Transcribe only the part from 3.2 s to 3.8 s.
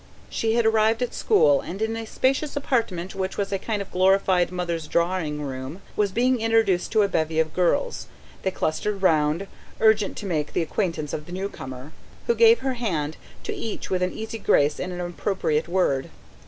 was a